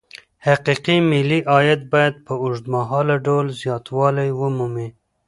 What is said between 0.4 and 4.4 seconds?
حقيقي ملي عايد بايد په اوږدمهاله ډول زياتوالی